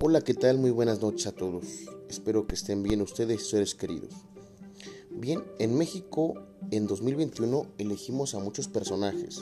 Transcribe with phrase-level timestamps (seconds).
[0.00, 0.58] Hola, ¿qué tal?
[0.58, 1.64] Muy buenas noches a todos.
[2.08, 4.14] Espero que estén bien ustedes y seres queridos.
[5.10, 6.34] Bien, en México
[6.70, 9.40] en 2021 elegimos a muchos personajes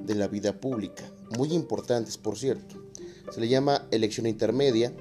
[0.00, 1.04] de la vida pública,
[1.38, 2.82] muy importantes por cierto.
[3.32, 4.92] Se le llama elección intermedia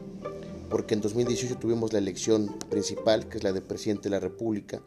[0.70, 4.84] porque en 2018 tuvimos la elección principal, que es la de presidente de la República.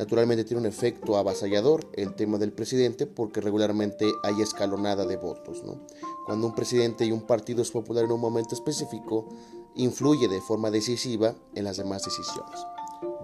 [0.00, 5.62] Naturalmente tiene un efecto avasallador el tema del presidente porque regularmente hay escalonada de votos.
[5.62, 5.78] ¿no?
[6.24, 9.28] Cuando un presidente y un partido es popular en un momento específico,
[9.74, 12.58] influye de forma decisiva en las demás decisiones.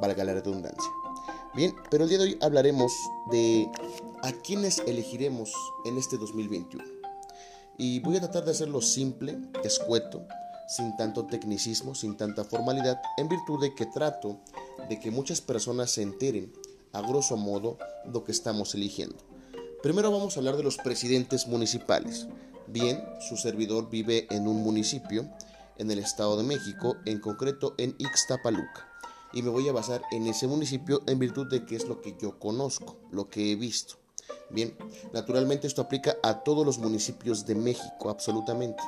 [0.03, 0.91] Valga la redundancia.
[1.55, 2.93] Bien, pero el día de hoy hablaremos
[3.31, 3.71] de
[4.23, 5.55] a quiénes elegiremos
[5.87, 6.85] en este 2021.
[7.79, 10.27] Y voy a tratar de hacerlo simple, escueto,
[10.69, 14.41] sin tanto tecnicismo, sin tanta formalidad, en virtud de que trato
[14.89, 16.53] de que muchas personas se enteren,
[16.97, 17.77] a grosso modo,
[18.11, 19.17] lo que estamos eligiendo.
[19.83, 22.27] Primero vamos a hablar de los presidentes municipales.
[22.69, 25.29] Bien, su servidor vive en un municipio
[25.77, 28.89] en el Estado de México, en concreto en Ixtapaluca.
[29.35, 32.17] Y me voy a basar en ese municipio en virtud de que es lo que
[32.19, 33.97] yo conozco, lo que he visto.
[34.49, 34.75] Bien,
[35.13, 38.83] naturalmente esto aplica a todos los municipios de México, absolutamente.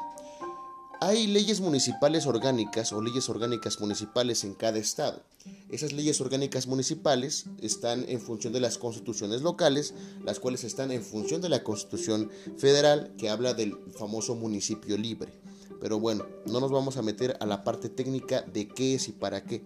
[1.01, 5.23] Hay leyes municipales orgánicas o leyes orgánicas municipales en cada estado.
[5.71, 11.05] Esas leyes orgánicas municipales están en función de las constituciones locales, las cuales están en
[11.05, 15.33] función de la constitución federal que habla del famoso municipio libre.
[15.81, 19.13] Pero bueno, no nos vamos a meter a la parte técnica de qué es y
[19.13, 19.63] para qué,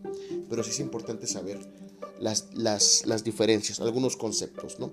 [0.50, 1.58] pero sí es importante saber
[2.20, 4.92] las, las, diferencias, algunos conceptos, ¿no?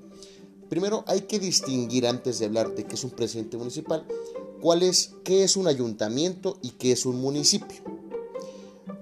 [0.70, 4.06] Primero hay que distinguir antes de hablar de qué es un presidente municipal,
[4.62, 7.82] cuál es, qué es un ayuntamiento y qué es un municipio.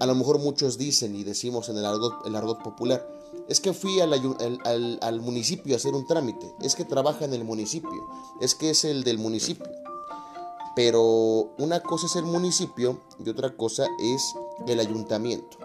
[0.00, 3.06] A lo mejor muchos dicen y decimos en el argot, el popular,
[3.48, 7.34] es que fui al, al, al, municipio a hacer un trámite, es que trabaja en
[7.34, 8.06] el municipio,
[8.40, 9.68] es que es el del municipio.
[10.76, 14.22] Pero una cosa es el municipio y otra cosa es
[14.68, 15.58] el ayuntamiento.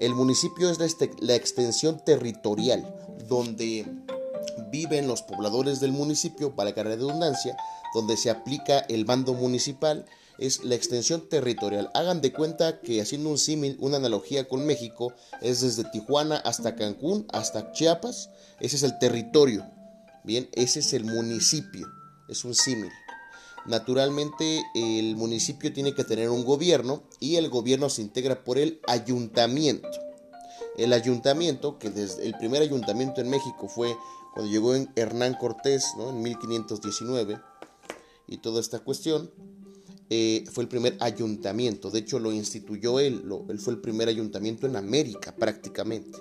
[0.00, 2.92] El municipio es la, este, la extensión territorial
[3.28, 3.86] donde
[4.70, 7.56] viven los pobladores del municipio, para la redundancia,
[7.96, 10.04] donde se aplica el bando municipal,
[10.38, 11.90] es la extensión territorial.
[11.94, 16.76] Hagan de cuenta que haciendo un símil, una analogía con México, es desde Tijuana hasta
[16.76, 18.28] Cancún, hasta Chiapas,
[18.60, 19.66] ese es el territorio.
[20.24, 21.88] Bien, ese es el municipio,
[22.28, 22.92] es un símil.
[23.64, 28.78] Naturalmente el municipio tiene que tener un gobierno y el gobierno se integra por el
[28.86, 29.88] ayuntamiento.
[30.76, 33.96] El ayuntamiento, que desde el primer ayuntamiento en México fue
[34.34, 36.10] cuando llegó Hernán Cortés, ¿no?
[36.10, 37.40] en 1519,
[38.26, 39.30] y toda esta cuestión,
[40.08, 41.90] eh, fue el primer ayuntamiento.
[41.90, 46.18] De hecho, lo instituyó él, él fue el primer ayuntamiento en América prácticamente.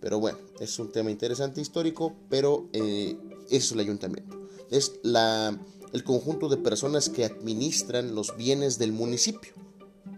[0.00, 3.16] Pero bueno, es un tema interesante histórico, pero eh,
[3.50, 4.38] es el ayuntamiento.
[4.70, 5.58] Es la,
[5.92, 9.52] el conjunto de personas que administran los bienes del municipio.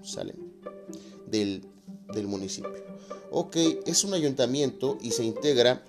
[0.02, 0.36] Salen
[1.30, 1.62] del,
[2.12, 2.84] del municipio.
[3.30, 3.56] Ok,
[3.86, 5.84] es un ayuntamiento y se integra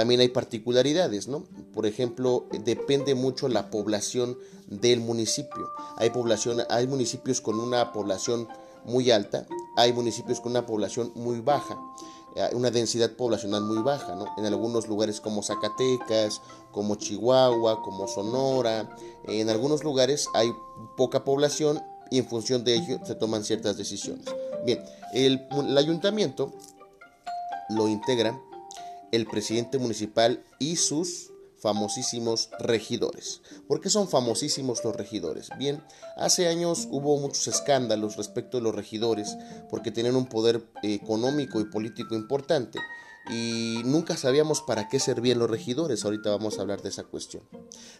[0.00, 1.44] también hay particularidades, ¿no?
[1.74, 5.68] Por ejemplo, depende mucho la población del municipio.
[5.98, 8.48] Hay, población, hay municipios con una población
[8.86, 9.46] muy alta,
[9.76, 11.78] hay municipios con una población muy baja,
[12.34, 14.24] eh, una densidad poblacional muy baja, ¿no?
[14.38, 16.40] En algunos lugares como Zacatecas,
[16.72, 20.50] como Chihuahua, como Sonora, en algunos lugares hay
[20.96, 21.78] poca población
[22.10, 24.24] y en función de ello se toman ciertas decisiones.
[24.64, 26.54] Bien, el, el ayuntamiento
[27.68, 28.40] lo integra
[29.12, 33.42] el presidente municipal y sus famosísimos regidores.
[33.68, 35.50] ¿Por qué son famosísimos los regidores?
[35.58, 35.82] Bien,
[36.16, 39.36] hace años hubo muchos escándalos respecto de los regidores
[39.68, 42.78] porque tenían un poder económico y político importante
[43.28, 46.04] y nunca sabíamos para qué servían los regidores.
[46.04, 47.42] Ahorita vamos a hablar de esa cuestión.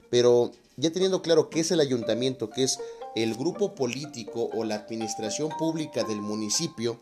[0.08, 2.78] Pero ya teniendo claro qué es el ayuntamiento, qué es
[3.14, 7.00] el grupo político o la administración pública del municipio,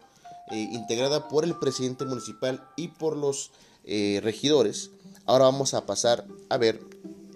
[0.50, 3.50] eh, integrada por el presidente municipal y por los
[3.88, 4.90] eh, regidores,
[5.26, 6.80] ahora vamos a pasar a ver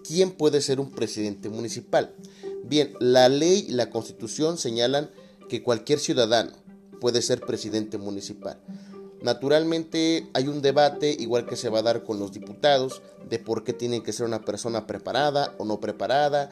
[0.07, 2.15] quién puede ser un presidente municipal.
[2.65, 5.11] Bien, la ley y la constitución señalan
[5.49, 6.53] que cualquier ciudadano
[7.01, 8.61] puede ser presidente municipal.
[9.23, 13.63] Naturalmente hay un debate, igual que se va a dar con los diputados, de por
[13.65, 16.51] qué tiene que ser una persona preparada o no preparada,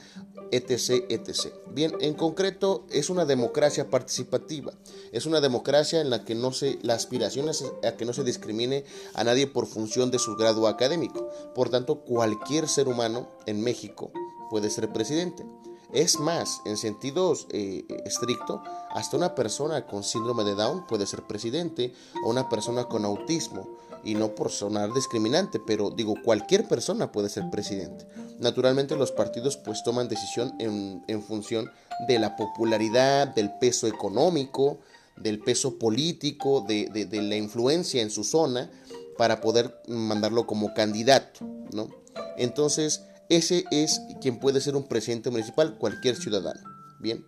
[0.52, 1.52] etc, etc.
[1.72, 4.72] Bien, en concreto es una democracia participativa,
[5.12, 8.24] es una democracia en la que no se, la aspiración es a que no se
[8.24, 8.84] discrimine
[9.14, 11.28] a nadie por función de su grado académico.
[11.54, 14.12] Por tanto, cualquier ser humano en México
[14.48, 15.44] puede ser presidente.
[15.92, 21.22] Es más, en sentido eh, estricto, hasta una persona con síndrome de Down puede ser
[21.22, 21.92] presidente
[22.24, 23.68] o una persona con autismo.
[24.02, 28.06] Y no por sonar discriminante, pero digo, cualquier persona puede ser presidente.
[28.38, 31.70] Naturalmente los partidos pues toman decisión en, función
[32.08, 34.78] de la popularidad, del peso económico,
[35.16, 38.70] del peso político, de, de, la influencia en su zona
[39.18, 41.40] para poder mandarlo como candidato,
[41.74, 41.90] ¿no?
[42.38, 46.60] Entonces, ese es quien puede ser un presidente municipal, cualquier ciudadano.
[46.98, 47.24] Bien.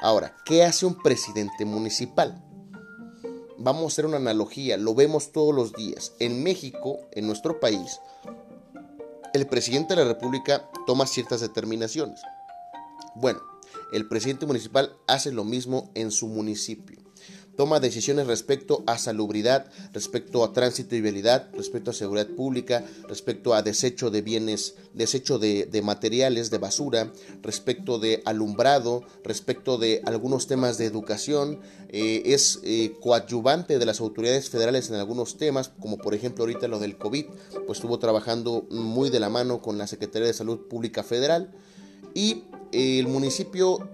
[0.00, 2.44] Ahora, ¿qué hace un presidente municipal?
[3.56, 6.12] Vamos a hacer una analogía, lo vemos todos los días.
[6.18, 8.00] En México, en nuestro país,
[9.32, 12.20] el presidente de la República toma ciertas determinaciones.
[13.14, 13.40] Bueno,
[13.92, 17.07] el presidente municipal hace lo mismo en su municipio
[17.58, 23.52] toma decisiones respecto a salubridad, respecto a tránsito y vialidad, respecto a seguridad pública, respecto
[23.52, 27.12] a desecho de bienes, desecho de, materiales, de basura,
[27.42, 31.58] respecto de alumbrado, respecto de algunos temas de educación,
[31.88, 36.68] eh, es eh, coadyuvante de las autoridades federales en algunos temas, como por ejemplo ahorita
[36.68, 37.26] lo del COVID,
[37.66, 41.50] pues estuvo trabajando muy de la mano con la Secretaría de Salud Pública Federal
[42.14, 43.88] y el municipio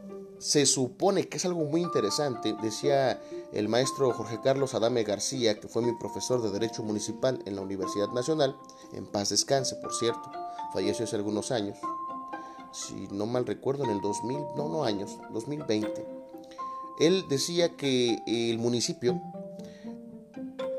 [0.45, 3.19] se supone que es algo muy interesante, decía
[3.55, 7.63] el maestro Jorge Carlos Adame García, que fue mi profesor de Derecho Municipal en la
[7.63, 8.55] Universidad Nacional,
[8.93, 10.31] en paz descanse, por cierto,
[10.75, 11.79] falleció hace algunos años,
[12.73, 16.07] si no mal recuerdo, en el 2000, no, no años, 2020.
[17.01, 19.19] Él decía que el municipio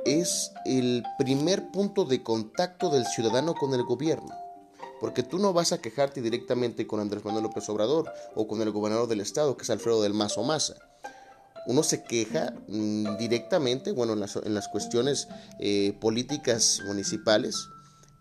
[0.06, 4.45] es el primer punto de contacto del ciudadano con el gobierno.
[5.06, 8.72] Porque tú no vas a quejarte directamente con Andrés Manuel López Obrador o con el
[8.72, 10.74] gobernador del estado, que es Alfredo del Mazo Maza
[11.68, 15.28] uno se queja mm, directamente, bueno, en las, cuestiones
[15.60, 17.70] eh, políticas municipales,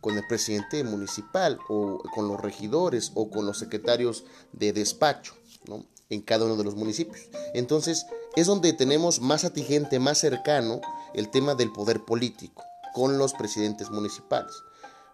[0.03, 5.35] con el presidente municipal o con los regidores o con los secretarios de despacho,
[5.67, 5.87] ¿no?
[6.11, 7.29] En cada uno de los municipios.
[7.55, 8.05] Entonces,
[8.37, 10.83] es donde tenemos más atigente, más cercano
[11.15, 14.53] el tema del poder político con los presidentes municipales.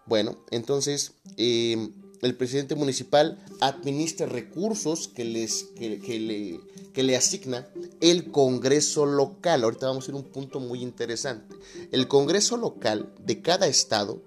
[0.05, 6.59] Bueno, entonces, eh, el presidente municipal administra recursos que, les, que, le,
[6.93, 7.67] que le asigna
[7.99, 9.63] el Congreso local.
[9.63, 11.55] Ahorita vamos a ir a un punto muy interesante.
[11.91, 14.21] El Congreso local de cada estado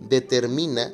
[0.00, 0.92] determina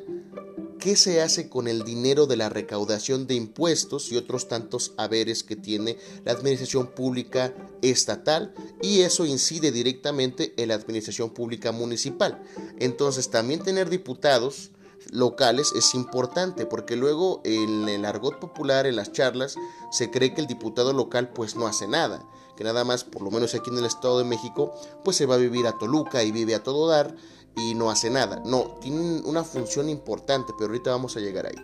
[0.83, 5.41] qué se hace con el dinero de la recaudación de impuestos y otros tantos haberes
[5.41, 12.43] que tiene la administración pública estatal y eso incide directamente en la administración pública municipal.
[12.79, 14.71] Entonces también tener diputados
[15.09, 19.55] locales es importante porque luego en el argot popular, en las charlas,
[19.89, 22.27] se cree que el diputado local pues no hace nada,
[22.57, 24.73] que nada más, por lo menos aquí en el Estado de México,
[25.05, 27.15] pues se va a vivir a Toluca y vive a todo dar
[27.55, 28.41] y no hace nada.
[28.45, 31.55] No, tienen una función importante, pero ahorita vamos a llegar ahí.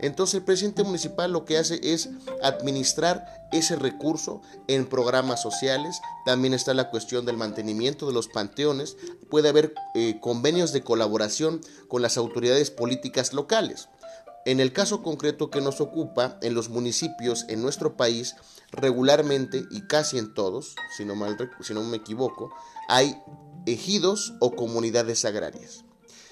[0.00, 2.10] Entonces el presidente municipal lo que hace es
[2.42, 6.00] administrar ese recurso en programas sociales.
[6.24, 8.96] También está la cuestión del mantenimiento de los panteones.
[9.28, 13.88] Puede haber eh, convenios de colaboración con las autoridades políticas locales.
[14.48, 18.34] En el caso concreto que nos ocupa, en los municipios en nuestro país,
[18.72, 22.50] regularmente y casi en todos, si no, mal, si no me equivoco,
[22.88, 23.22] hay
[23.66, 25.84] ejidos o comunidades agrarias.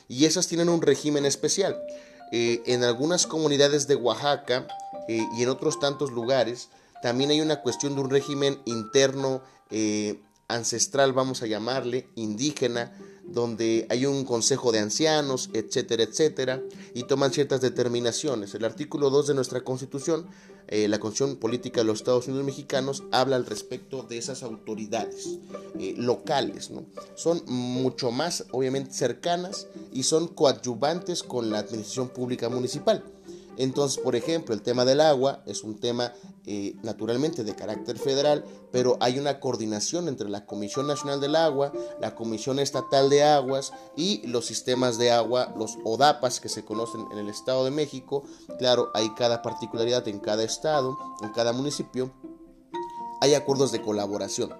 [0.08, 1.76] Y esas tienen un régimen especial.
[2.32, 4.66] Eh, en algunas comunidades de Oaxaca
[5.08, 6.70] eh, y en otros tantos lugares
[7.02, 12.92] también hay una cuestión de un régimen interno eh, ancestral, vamos a llamarle, indígena,
[13.24, 16.62] donde hay un consejo de ancianos, etcétera, etcétera,
[16.94, 18.54] y toman ciertas determinaciones.
[18.54, 20.26] El artículo 2 de nuestra constitución,
[20.68, 25.38] eh, la Constitución Política de los Estados Unidos Mexicanos, habla al respecto de esas autoridades
[25.78, 26.70] eh, locales.
[26.70, 26.86] ¿no?
[27.16, 33.04] Son mucho más, obviamente, cercanas y son coadyuvantes con la administración pública municipal.
[33.56, 36.12] Entonces, por ejemplo, el tema del agua es un tema
[36.48, 41.72] eh, naturalmente de carácter federal, pero hay una coordinación entre la Comisión Nacional del Agua,
[42.00, 47.04] la Comisión Estatal de Aguas y los sistemas de agua, los ODAPAS que se conocen
[47.10, 48.22] en el Estado de México.
[48.58, 52.12] Claro, hay cada particularidad en cada estado, en cada municipio.
[53.20, 54.54] Hay acuerdos de colaboración.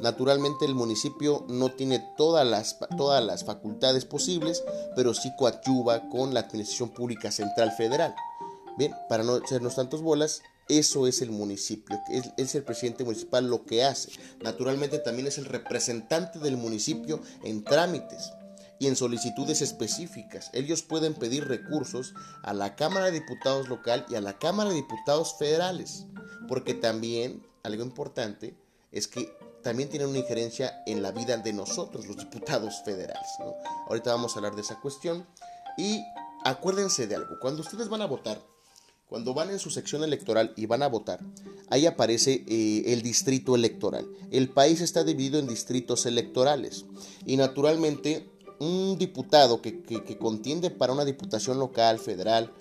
[0.00, 4.64] Naturalmente el municipio no tiene todas las, todas las facultades posibles,
[4.96, 8.14] pero sí coadyuva con la Administración Pública Central Federal.
[8.76, 11.98] Bien, para no echarnos tantos bolas, eso es el municipio,
[12.36, 14.10] es, el presidente municipal lo que hace.
[14.40, 18.32] Naturalmente también es el representante del municipio en trámites
[18.78, 20.50] y en solicitudes específicas.
[20.52, 24.76] Ellos pueden pedir recursos a la Cámara de Diputados local y a la Cámara de
[24.76, 26.06] Diputados federales,
[26.46, 28.54] porque también algo importante
[28.92, 33.28] es que también tienen una injerencia en la vida de nosotros, los diputados federales.
[33.88, 35.26] Ahorita vamos a hablar de esa cuestión
[35.76, 36.04] y
[36.44, 38.40] acuérdense de algo, cuando ustedes van a votar,
[39.08, 41.20] Cuando van en su sección electoral y van a votar,
[41.70, 44.06] ahí aparece eh, el distrito electoral.
[44.30, 46.84] El país está dividido en distritos electorales
[47.24, 49.82] y naturalmente un diputado que,
[50.20, 52.52] contiende para una diputación local, federal,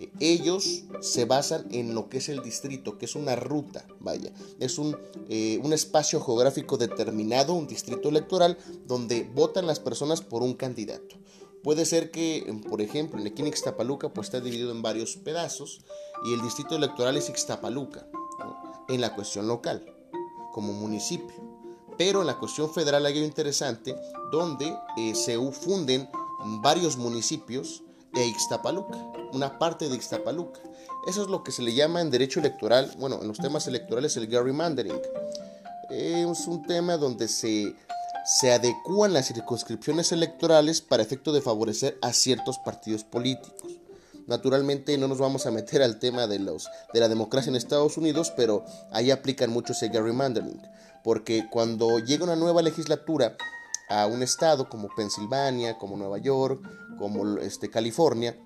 [0.00, 4.32] eh, ellos se basan en lo que es el distrito, que es una ruta, vaya,
[4.58, 4.96] es un,
[5.28, 11.14] eh, un, espacio geográfico determinado, un distrito electoral, donde votan las personas por un candidato.
[11.62, 15.80] Puede ser que, por ejemplo, en aquí en Ixtapaluca pues está dividido en varios pedazos
[16.24, 18.06] y el distrito electoral es Ixtapaluca,
[18.88, 19.84] en la cuestión local,
[20.52, 21.52] como municipio.
[21.96, 23.94] Pero en la cuestión federal hay algo interesante
[24.32, 26.08] donde eh, se funden
[26.62, 28.98] varios municipios de Ixtapaluca,
[29.32, 30.60] una parte de Ixtapaluca.
[31.06, 34.16] Eso es lo que se le llama en derecho electoral, bueno, en los temas electorales
[34.16, 35.00] el gerrymandering.
[35.90, 37.74] Es un tema donde se
[38.24, 43.78] se adecúan las circunscripciones electorales para efecto de favorecer a ciertos partidos políticos.
[44.26, 47.96] Naturalmente no nos vamos a meter al tema de, los, de la democracia en Estados
[47.96, 50.62] Unidos, pero ahí aplican mucho ese gerrymandering,
[51.02, 53.36] porque cuando llega una nueva legislatura
[53.88, 56.62] a un estado como Pensilvania, como Nueva York,
[56.98, 58.36] como este, California,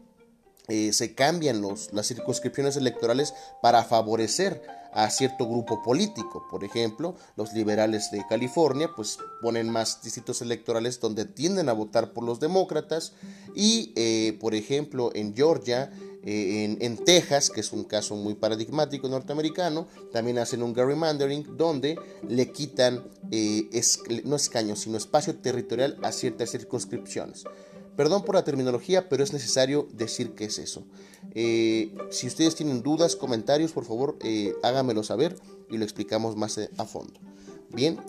[0.69, 4.63] eh, se cambian los, las circunscripciones electorales para favorecer
[4.93, 6.47] a cierto grupo político.
[6.51, 12.13] Por ejemplo, los liberales de California pues ponen más distritos electorales donde tienden a votar
[12.13, 13.13] por los demócratas
[13.55, 15.91] y eh, por ejemplo en Georgia
[16.29, 21.97] eh, en, Texas, que es un caso muy paradigmático norteamericano, también hacen un gerrymandering donde
[22.29, 23.05] le quitan
[24.25, 27.45] no escaños, sino espacio territorial a ciertas circunscripciones.
[27.97, 30.85] Perdón por la terminología, pero es necesario decir qué es eso.
[31.35, 35.37] Eh, si ustedes tienen dudas, comentarios, por favor, eh, háganmelo saber
[35.71, 37.19] y lo explicamos más eh, a fondo.
[37.69, 38.01] Bien,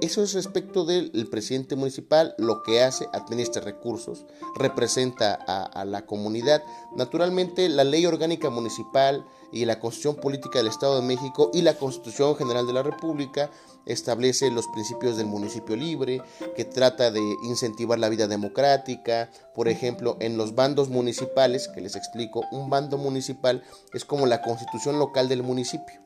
[0.00, 4.24] eso es respecto del presidente municipal, lo que hace, administra recursos,
[4.56, 6.62] representa a, la comunidad.
[6.94, 11.74] Naturalmente, la ley orgánica municipal y la Constitución Política del Estado de México y la
[11.74, 13.50] Constitución General de la República
[13.86, 16.20] establece los principios del municipio libre,
[16.56, 19.30] que trata de incentivar la vida democrática.
[19.54, 23.62] Por ejemplo, en los bandos municipales, que les explico, un bando municipal
[23.94, 26.00] es como la constitución local del municipio.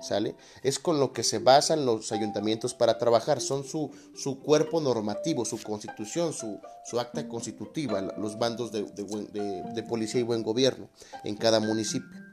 [0.00, 0.34] ¿Sale?
[0.64, 5.44] Es con lo que se basan los ayuntamientos para trabajar, son su, su cuerpo normativo,
[5.44, 10.88] su constitución, su, su acta constitutiva, los bandos de, de policía y buen gobierno
[11.22, 12.31] en cada municipio.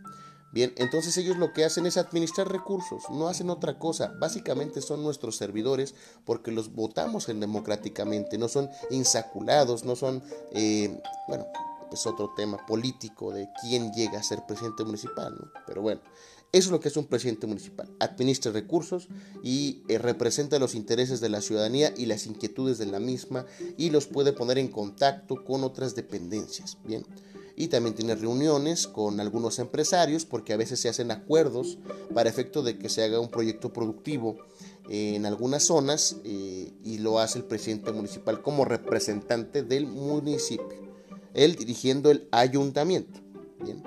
[0.52, 4.14] Bien, entonces ellos lo que hacen es administrar recursos, no hacen otra cosa.
[4.20, 5.94] Básicamente son nuestros servidores
[6.26, 11.46] porque los votamos en democráticamente, no son insaculados, no son, eh, bueno,
[11.92, 15.52] es otro tema político de quién llega a ser presidente municipal, ¿no?
[15.68, 16.02] Pero bueno,
[16.52, 17.88] eso es lo que es un presidente municipal.
[18.00, 19.08] Administra recursos
[19.44, 23.46] y eh, representa los intereses de la ciudadanía y las inquietudes de la misma
[23.78, 26.80] y los puede poner en contacto con otras dependencias.
[26.84, 27.06] Bien
[27.60, 31.78] y también tiene reuniones con algunos empresarios porque a veces se hacen acuerdos
[32.14, 34.38] para efecto de que se haga un proyecto productivo
[34.90, 40.80] en algunas zonas eh, y lo hace el presidente municipal como representante del municipio,
[41.34, 43.20] él dirigiendo el ayuntamiento.
[43.62, 43.84] Bien.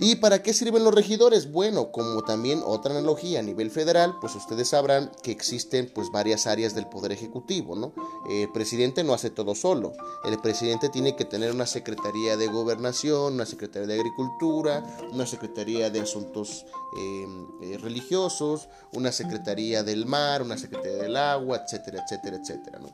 [0.00, 1.50] ¿Y para qué sirven los regidores?
[1.50, 6.46] Bueno, como también otra analogía a nivel federal, pues ustedes sabrán que existen pues varias
[6.46, 7.92] áreas del poder ejecutivo, ¿no?
[8.30, 9.92] El presidente no hace todo solo.
[10.24, 15.90] El presidente tiene que tener una secretaría de gobernación, una secretaría de agricultura, una secretaría
[15.90, 16.64] de asuntos
[16.96, 22.88] em, eh, religiosos, una secretaría del mar, una secretaría del agua, etcétera, etcétera, etcétera, ¿no?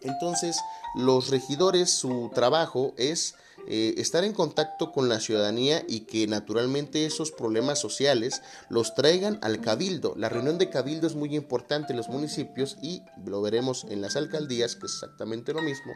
[0.00, 0.58] Entonces,
[0.94, 3.34] los regidores, su trabajo es
[3.68, 9.38] eh, estar en contacto con la ciudadanía y que naturalmente esos problemas sociales los traigan
[9.42, 10.14] al cabildo.
[10.16, 14.16] La reunión de cabildo es muy importante en los municipios y lo veremos en las
[14.16, 15.92] alcaldías, que es exactamente lo mismo,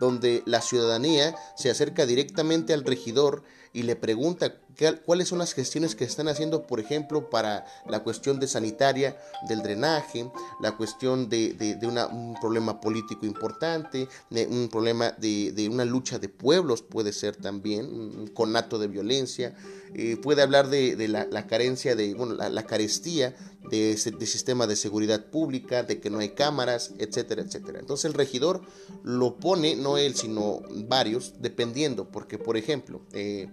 [0.00, 4.56] donde la ciudadanía se acerca directamente al regidor y le pregunta
[5.04, 9.62] cuáles son las gestiones que están haciendo, por ejemplo, para la cuestión de sanitaria, del
[9.62, 11.78] drenaje, la cuestión de,
[12.12, 18.26] un problema político importante, un problema de, una lucha de pueblos, puede ser también, un
[18.28, 19.54] conato de violencia,
[19.96, 23.34] eh, puede hablar de, la, carencia, de bueno, la, carestía
[23.70, 27.78] de, de, sistema de seguridad pública, de que no hay cámaras, etcétera, etcétera.
[27.78, 28.62] Entonces el regidor
[29.04, 33.48] lo pone, no él, sino varios, dependiendo, porque por ejemplo, eh,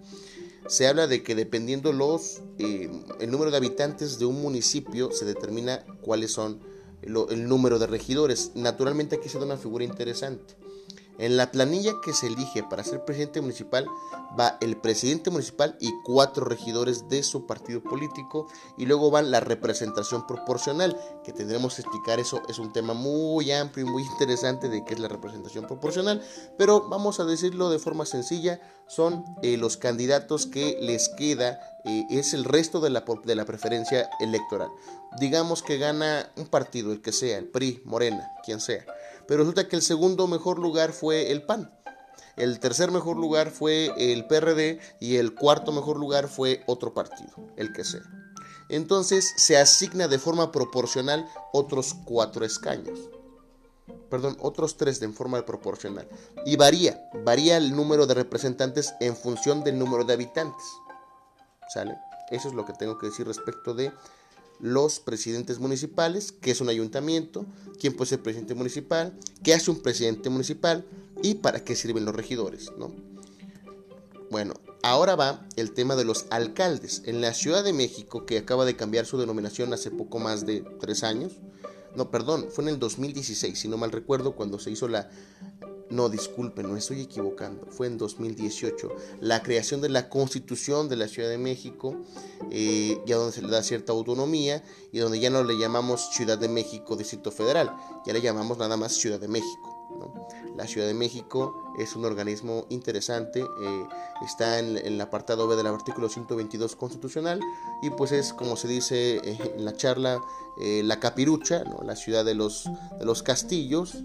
[0.66, 2.90] se habla de que dependiendo los eh,
[3.20, 6.60] el número de habitantes de un municipio se determina cuáles son
[7.02, 8.52] el número de regidores.
[8.54, 10.54] Naturalmente aquí se da una figura interesante.
[11.18, 13.86] En la planilla que se elige para ser presidente municipal
[14.38, 19.40] va el presidente municipal y cuatro regidores de su partido político y luego va la
[19.40, 24.68] representación proporcional, que tendremos que explicar eso, es un tema muy amplio y muy interesante
[24.68, 26.22] de qué es la representación proporcional,
[26.56, 32.04] pero vamos a decirlo de forma sencilla, son eh, los candidatos que les queda, eh,
[32.10, 34.68] es el resto de la, de la preferencia electoral.
[35.20, 38.84] Digamos que gana un partido, el que sea, el PRI, Morena, quien sea
[39.26, 41.72] pero resulta que el segundo mejor lugar fue el PAN.
[42.36, 47.32] El tercer mejor lugar fue el PRD y el cuarto mejor lugar fue otro partido,
[47.56, 48.02] el que sea.
[48.68, 52.98] Entonces se asigna de forma proporcional otros cuatro escaños.
[54.08, 56.08] Perdón, otros tres de forma proporcional.
[56.46, 60.64] Y varía, varía el número de representantes en función del número de habitantes.
[61.68, 61.96] ¿Sale?
[62.30, 63.92] Eso es lo que tengo que decir respecto de
[64.60, 67.46] los presidentes municipales, qué es un ayuntamiento,
[67.80, 70.84] quién puede ser presidente municipal, qué hace un presidente municipal
[71.22, 72.92] y para qué sirven los regidores, ¿no?
[74.30, 77.02] Bueno, ahora va el tema de los alcaldes.
[77.04, 80.64] En la Ciudad de México, que acaba de cambiar su denominación hace poco más de
[80.80, 81.32] tres años,
[81.94, 85.10] no, perdón, fue en el 2016, si no mal recuerdo, cuando se hizo la
[85.92, 87.66] no, disculpen, no estoy equivocando.
[87.70, 88.88] Fue en 2018.
[89.20, 91.96] La creación de la Constitución de la Ciudad de México,
[92.50, 96.38] eh, ya donde se le da cierta autonomía y donde ya no le llamamos Ciudad
[96.38, 99.78] de México Distrito Federal, ya le llamamos nada más Ciudad de México.
[100.56, 103.86] La Ciudad de México es un organismo interesante, eh,
[104.24, 107.40] está en, el apartado B del artículo 122 constitucional
[107.82, 110.20] y pues es como se dice eh, en la charla
[110.58, 112.68] la capirucha, la ciudad de los,
[112.98, 113.96] de los castillos,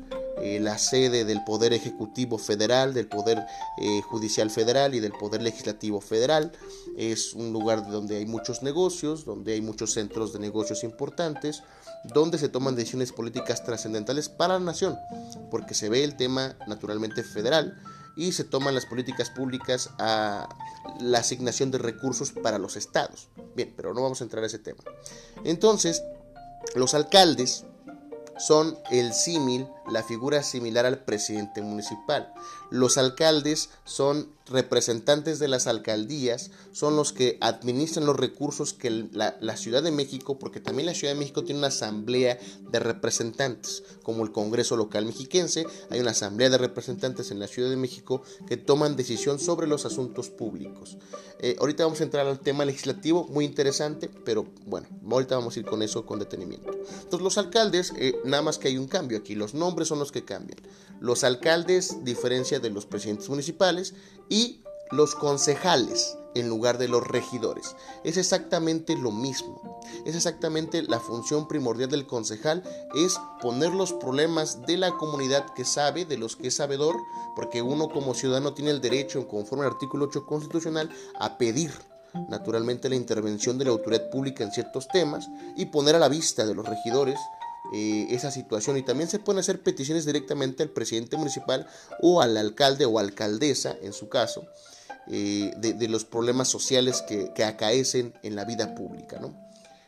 [0.41, 3.45] eh, la sede del Poder Ejecutivo Federal, del Poder
[3.79, 6.51] eh, Judicial Federal y del Poder Legislativo Federal.
[6.95, 11.63] Es un lugar donde hay muchos negocios, donde hay muchos centros de negocios importantes,
[12.03, 14.97] donde se toman decisiones políticas trascendentales para la nación,
[15.49, 17.79] porque se ve el tema naturalmente federal
[18.15, 20.49] y se toman las políticas públicas a
[20.99, 23.29] la asignación de recursos para los estados.
[23.55, 24.83] Bien, pero no vamos a entrar a ese tema.
[25.43, 26.01] Entonces,
[26.75, 27.65] los alcaldes
[28.39, 32.33] son el símil, la figura similar al presidente municipal.
[32.69, 39.57] Los alcaldes son representantes de las alcaldías, son los que administran los recursos que la,
[39.57, 42.37] Ciudad de México, porque también la Ciudad de México tiene una asamblea
[42.71, 47.69] de representantes, como el Congreso local mexiquense, hay una asamblea de representantes en la Ciudad
[47.69, 50.97] de México que toman decisión sobre los asuntos públicos.
[51.39, 55.59] Eh, ahorita vamos a entrar al tema legislativo, muy interesante, pero bueno, ahorita vamos a
[55.59, 56.71] ir con eso con detenimiento.
[56.71, 60.11] Entonces los alcaldes, eh, nada más que hay un cambio aquí, los nombres son los
[60.11, 60.59] que cambian.
[60.99, 63.93] Los alcaldes diferencia de los presidentes municipales
[64.29, 67.75] y los concejales en lugar de los regidores.
[68.03, 69.79] Es exactamente lo mismo.
[70.05, 72.63] Es exactamente la función primordial del concejal,
[72.95, 76.95] es poner los problemas de la comunidad que sabe, de los que es sabedor,
[77.35, 81.71] porque uno como ciudadano tiene el derecho, conforme al artículo 8 constitucional, a pedir
[82.29, 86.45] naturalmente la intervención de la autoridad pública en ciertos temas y poner a la vista
[86.45, 87.19] de los regidores
[87.73, 91.67] eh, esa situación y también se pueden hacer peticiones directamente al presidente municipal
[92.01, 94.47] o al alcalde o alcaldesa en su caso
[95.07, 99.33] eh, de, los problemas sociales que, que, acaecen en la vida pública ¿no?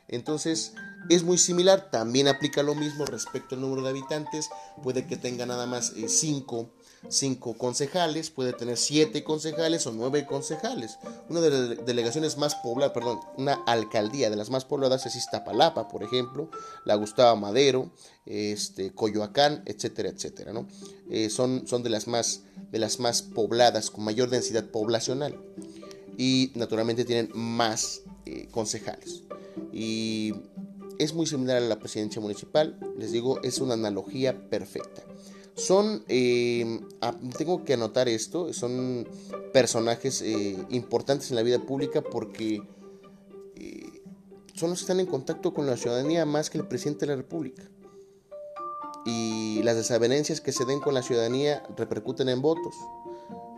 [0.08, 0.74] entonces
[1.10, 4.50] es muy similar también aplica lo mismo respecto al número de habitantes
[4.84, 10.26] puede que tenga nada más 5 eh, cinco concejales, puede tener siete concejales o nueve
[10.26, 10.98] concejales.
[11.30, 15.88] Una de las delegaciones más pobladas, perdón, una alcaldía de las más pobladas es Iztapalapa,
[15.88, 16.50] por ejemplo,
[16.86, 17.92] la Gustavo Madero,
[18.26, 20.68] este, Coyoacán, etcétera, etcétera, ¿no?
[21.10, 25.40] Eh, son, son de, las más, de las más pobladas, con mayor densidad poblacional.
[26.18, 29.24] Y naturalmente tienen más eh, concejales.
[29.72, 30.34] Y
[31.00, 35.02] es muy similar a la presidencia municipal, les digo, es una analogía perfecta.
[35.56, 36.82] Son, eh,
[37.38, 39.08] tengo que anotar esto, son
[39.52, 42.62] personajes eh, importantes en la vida pública porque
[43.56, 44.04] eh,
[44.54, 47.18] son los que están en contacto con la ciudadanía más que el presidente de la
[47.18, 47.64] República.
[49.06, 52.76] Y las desavenencias que se den con la ciudadanía repercuten en votos.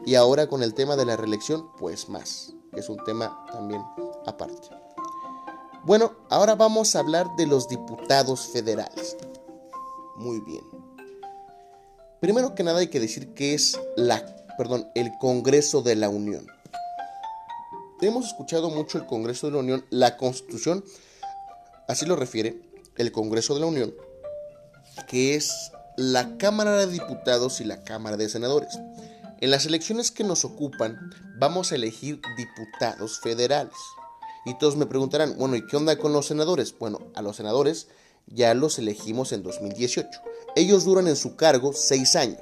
[0.06, 3.82] Y ahora con el tema de la reelección, pues más, es un tema también
[4.26, 4.70] aparte.
[5.84, 9.18] Bueno, ahora vamos a hablar de los diputados federales.
[10.16, 10.64] Muy bien.
[12.20, 14.24] Primero que nada hay que decir que es la,
[14.60, 16.46] perdón, el Congreso de la Unión.
[18.00, 20.84] Hemos escuchado mucho el Congreso de la Unión, la Constitución,
[21.88, 22.62] así lo refiere
[22.98, 23.96] el Congreso de la Unión,
[25.08, 28.78] que es la Cámara de Diputados y la Cámara de Senadores.
[29.40, 33.74] En las elecciones que nos ocupan vamos a elegir diputados federales.
[34.46, 36.78] Y todos me preguntarán, bueno, ¿y qué onda con los senadores?
[36.78, 37.88] Bueno, a los senadores
[38.28, 40.08] ya los elegimos en 2018.
[40.56, 42.42] Ellos duran en su cargo seis años.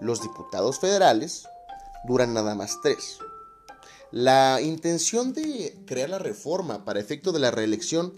[0.00, 1.44] Los diputados federales
[2.06, 3.18] duran nada más tres.
[4.10, 8.12] La intención de crear la reforma para efecto de la reelección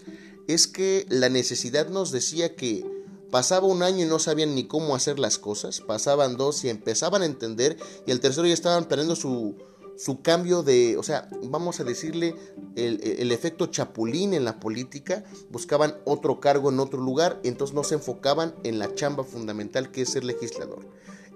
[0.47, 2.85] es que la necesidad nos decía que
[3.31, 7.21] pasaba un año y no sabían ni cómo hacer las cosas, pasaban dos y empezaban
[7.21, 9.55] a entender y el tercero ya estaban planeando su,
[9.97, 12.35] su cambio de, o sea, vamos a decirle
[12.75, 17.95] el, efecto chapulín en la política, buscaban otro cargo en otro lugar, entonces no se
[17.95, 20.85] enfocaban en la chamba fundamental que es ser legislador.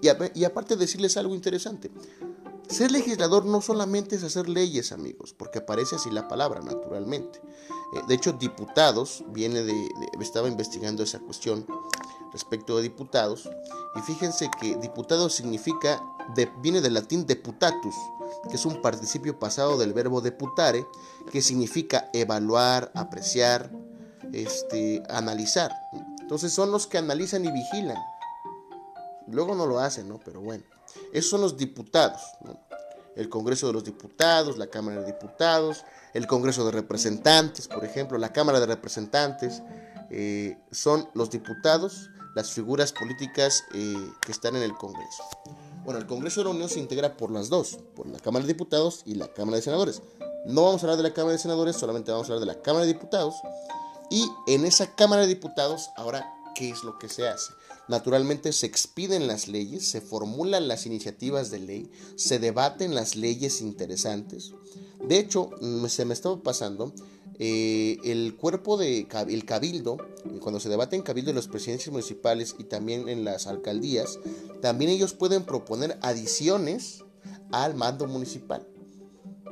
[0.01, 1.91] Y, y aparte decirles algo interesante,
[2.69, 7.41] ser legislador no solamente es hacer leyes, amigos, porque aparece así la palabra, naturalmente.
[7.95, 11.65] Eh, de hecho, diputados, viene de, estaba investigando esa cuestión
[12.31, 13.49] respecto de diputados,
[13.95, 16.03] y fíjense que diputado significa,
[16.61, 17.95] viene del latín deputatus,
[18.49, 20.85] que es un participio pasado del verbo deputare,
[21.31, 23.71] que significa evaluar, apreciar,
[24.33, 25.71] este, analizar.
[26.21, 27.97] Entonces son los que analizan y vigilan.
[29.27, 30.19] Luego no lo hacen, ¿no?
[30.23, 30.63] Pero bueno.
[31.13, 32.21] Esos son los diputados.
[33.15, 38.17] El Congreso de los Diputados, la Cámara de Diputados, el Congreso de Representantes, por ejemplo,
[38.17, 39.61] la Cámara de Representantes,
[40.09, 45.23] eh, son los diputados, las figuras políticas eh, que están en el Congreso.
[45.83, 48.53] Bueno, el Congreso de la Unión se integra por las dos, por la Cámara de
[48.53, 50.01] Diputados y la Cámara de Senadores.
[50.45, 52.61] No vamos a hablar de la Cámara de Senadores, solamente vamos a hablar de la
[52.61, 53.35] Cámara de Diputados.
[54.09, 57.53] Y en esa Cámara de Diputados, ahora, ¿qué es lo que se hace?
[57.87, 63.61] Naturalmente se expiden las leyes, se formulan las iniciativas de ley, se debaten las leyes
[63.61, 64.53] interesantes.
[65.01, 65.49] De hecho,
[65.87, 66.93] se me estaba pasando
[67.41, 71.89] eh, el cuerpo de el cabildo, eh, cuando se debate en cabildo en las presidencias
[71.89, 74.19] municipales y también en las alcaldías,
[74.61, 77.05] también ellos pueden proponer adiciones
[77.53, 78.67] al mando municipal.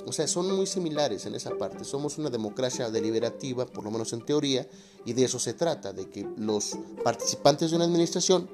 [0.05, 1.83] O sea, son muy similares en esa parte.
[1.85, 4.67] Somos una democracia deliberativa, por lo menos en teoría,
[5.05, 8.49] y de eso se trata, de que los participantes de una administración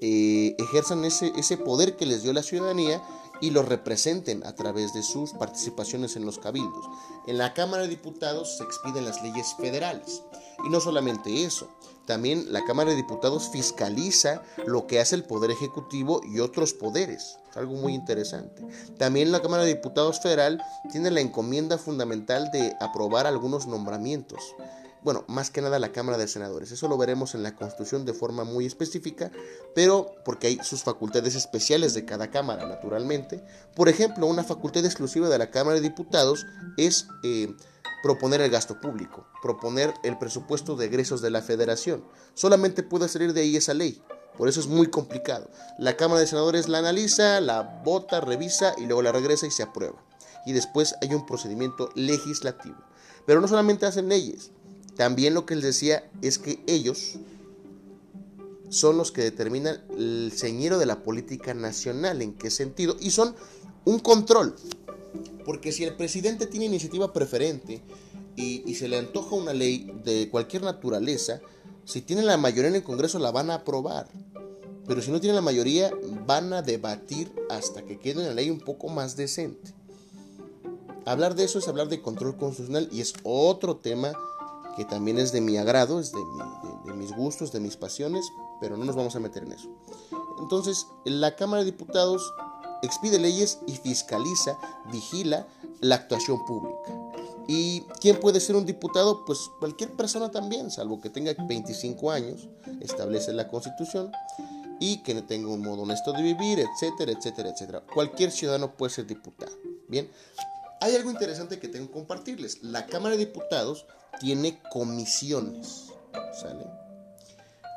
[0.00, 3.02] eh, ejerzan ese, ese poder que les dio la ciudadanía
[3.44, 6.86] y lo representen a través de sus participaciones en los cabildos.
[7.26, 10.22] En la Cámara de Diputados se expiden las leyes federales.
[10.64, 11.68] Y no solamente eso,
[12.06, 17.36] también la Cámara de Diputados fiscaliza lo que hace el Poder Ejecutivo y otros poderes.
[17.54, 18.62] Algo muy interesante.
[18.96, 24.40] También la Cámara de Diputados Federal tiene la encomienda fundamental de aprobar algunos nombramientos
[25.04, 26.72] bueno, más que nada la Cámara de Senadores.
[26.72, 29.30] Eso lo veremos en la Constitución de forma muy específica,
[29.74, 33.44] pero porque hay sus facultades especiales de cada Cámara, naturalmente.
[33.76, 36.46] Por ejemplo, una facultad exclusiva de la Cámara de Diputados
[36.78, 37.54] es eh,
[38.02, 42.02] proponer el gasto público, proponer el presupuesto de egresos de la Federación.
[42.32, 44.02] Solamente puede salir de ahí esa ley.
[44.38, 45.50] Por eso es muy complicado.
[45.78, 49.62] La Cámara de Senadores la analiza, la vota, revisa y luego la regresa y se
[49.62, 50.02] aprueba.
[50.46, 52.76] Y después hay un procedimiento legislativo.
[53.26, 54.50] Pero no solamente hacen leyes,
[54.96, 57.18] también lo que les decía es que ellos
[58.68, 63.34] son los que determinan el señero de la política nacional, en qué sentido, y son
[63.84, 64.54] un control.
[65.44, 67.82] Porque si el presidente tiene iniciativa preferente
[68.36, 71.40] y, se le antoja una ley de cualquier naturaleza,
[71.84, 74.08] si tiene la mayoría en el Congreso la van a aprobar.
[74.86, 75.92] Pero si no tiene la mayoría,
[76.26, 79.72] van a debatir hasta que quede una ley un poco más decente.
[81.06, 84.12] Hablar de eso es hablar de control constitucional y es otro tema
[84.76, 88.84] que también es de mi agrado, es de, mis gustos, de mis pasiones, pero no
[88.84, 89.68] nos vamos a meter en eso.
[90.40, 92.32] Entonces, la Cámara de Diputados
[92.82, 94.58] expide leyes y fiscaliza,
[94.92, 95.46] vigila
[95.80, 96.92] la actuación pública.
[97.46, 99.24] ¿Y quién puede ser un diputado?
[99.24, 102.48] Pues cualquier persona también, salvo que tenga 25 años,
[102.80, 104.10] establece la Constitución,
[104.80, 107.82] y que tenga un modo honesto de vivir, etcétera, etcétera, etcétera.
[107.92, 109.52] Cualquier ciudadano puede ser diputado.
[109.88, 110.10] Bien,
[110.80, 112.62] hay algo interesante que tengo que compartirles.
[112.62, 113.86] La Cámara de Diputados
[114.20, 115.86] tiene comisiones.
[116.40, 116.66] ¿Sale?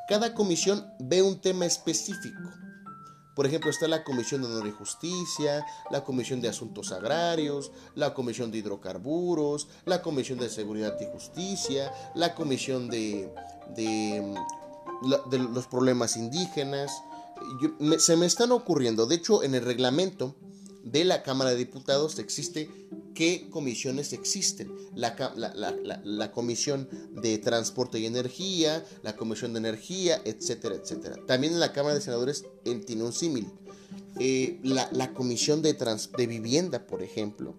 [0.08, 2.42] Cada comisión ve un tema específico.
[3.36, 8.16] Por ejemplo, está la Comisión de Honor y Justicia, la Comisión de Asuntos Agrarios, la
[8.16, 13.32] Comisión de Hidrocarburos, la Comisión de Seguridad y Justicia, la Comisión de,
[13.76, 14.34] de,
[15.38, 16.92] los problemas indígenas.
[18.00, 20.34] se me están ocurriendo, de hecho, en el reglamento
[20.84, 22.72] de la Cámara de Diputados existe
[23.18, 24.72] qué comisiones existen.
[24.94, 26.88] La, Comisión
[27.20, 31.16] de Transporte y Energía, la Comisión de Energía, etcétera, etcétera.
[31.26, 32.46] También en la Cámara de Senadores
[32.86, 33.48] tiene un símil.
[34.20, 37.56] Eh, la, Comisión de, de Vivienda, por ejemplo.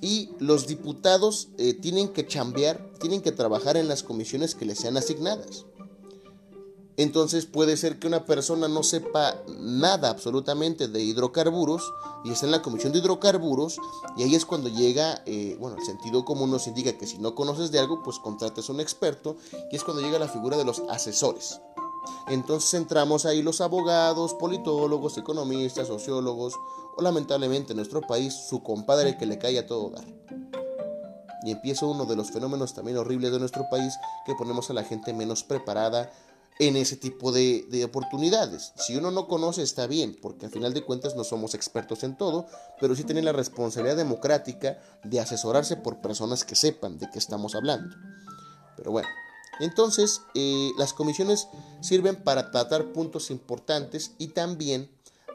[0.00, 4.78] Y los diputados eh, tienen que chambear, tienen que trabajar en las comisiones que les
[4.78, 5.66] sean asignadas.
[6.96, 11.92] Entonces puede ser que una persona no sepa nada absolutamente de hidrocarburos
[12.24, 13.78] y está en la comisión de hidrocarburos
[14.16, 17.34] y ahí es cuando llega, eh, bueno, el sentido común nos indica que si no
[17.34, 19.36] conoces de algo, pues contrates a un experto
[19.72, 21.60] y es cuando llega la figura de los asesores.
[22.28, 26.54] Entonces entramos ahí los abogados, politólogos, economistas, sociólogos,
[26.96, 30.04] o lamentablemente en nuestro país su compadre que le cae a todo dar.
[31.42, 34.84] Y empieza uno de los fenómenos también horribles de nuestro país que ponemos a la
[34.84, 36.10] gente menos preparada
[36.58, 38.72] en ese tipo de, oportunidades.
[38.76, 42.16] Si uno no conoce está bien, porque al final de cuentas no somos expertos en
[42.16, 42.46] todo,
[42.80, 47.54] pero sí tienen la responsabilidad democrática de asesorarse por personas que sepan de qué estamos
[47.54, 47.96] hablando.
[48.76, 49.08] Pero bueno,
[49.60, 51.48] entonces eh, las comisiones
[51.80, 54.90] sirven para tratar puntos importantes y también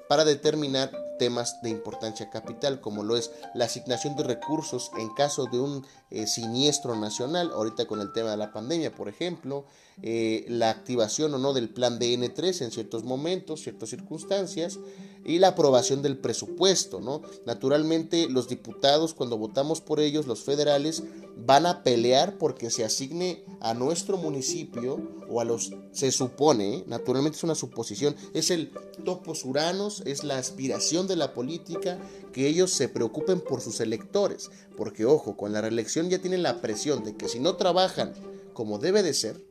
[0.08, 5.46] para determinar temas de importancia capital, como lo es la asignación de recursos en caso
[5.46, 9.66] de un eh, siniestro nacional, ahorita con el tema de la pandemia, por ejemplo,
[10.02, 14.80] eh, la activación o no del plan DN3 en ciertos momentos, ciertas circunstancias,
[15.26, 17.22] y la aprobación del presupuesto, ¿no?
[17.46, 21.04] Naturalmente, los diputados, cuando votamos por ellos, los federales,
[21.46, 27.38] van a pelear porque se asigne a nuestro municipio o a los, se supone, naturalmente
[27.38, 28.72] es una suposición, es el
[29.04, 31.98] topos uranos, es la aspiración de la política,
[32.32, 36.62] que ellos se preocupen por sus electores, porque ojo, con la reelección ya tienen la
[36.62, 38.14] presión de que si no trabajan
[38.54, 39.44] como debe de ser,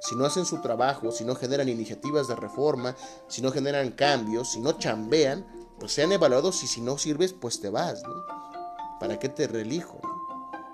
[0.00, 2.94] si no hacen su trabajo, si no generan iniciativas de reforma,
[3.28, 5.44] si no generan cambios, si no chambean,
[5.78, 8.02] pues sean evaluados y si no sirves, pues te vas.
[9.00, 10.00] ¿Para qué te reelijo?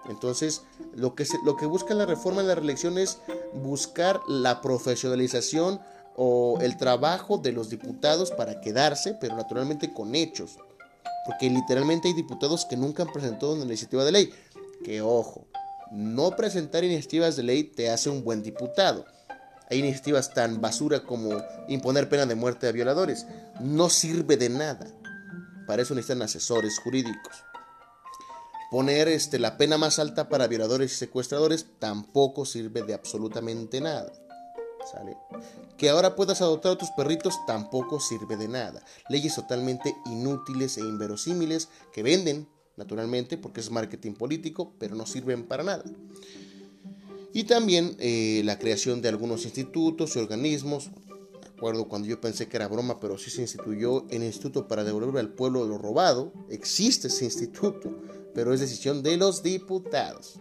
[0.08, 0.62] Entonces,
[0.94, 3.18] lo que, lo que busca la reforma en la reelección es
[3.54, 5.80] buscar la profesionalización
[6.16, 10.58] o el trabajo de los diputados para quedarse, pero naturalmente con hechos.
[11.26, 14.30] Porque literalmente hay diputados que nunca han presentado una iniciativa de ley.
[14.84, 15.46] Que ojo,
[15.92, 19.04] no presentar iniciativas de ley te hace un buen diputado.
[19.70, 21.30] Hay iniciativas tan basura como
[21.68, 23.26] imponer pena de muerte a violadores.
[23.60, 24.86] No sirve de nada.
[25.66, 27.44] Para eso necesitan asesores jurídicos.
[28.70, 34.12] Poner este, la pena más alta para violadores y secuestradores tampoco sirve de absolutamente nada.
[35.76, 38.84] Que ahora puedas adoptar a tus perritos tampoco sirve de nada.
[39.08, 45.44] Leyes totalmente inútiles e inverosímiles que venden, naturalmente, porque es marketing político, pero no sirven
[45.44, 45.84] para nada.
[47.32, 50.90] Y también eh, la creación de algunos institutos y organismos.
[51.62, 55.16] De cuando yo pensé que era broma, pero sí se instituyó el Instituto para devolver
[55.20, 56.32] al pueblo lo robado.
[56.50, 57.96] Existe ese instituto,
[58.34, 60.40] pero es decisión de los diputados.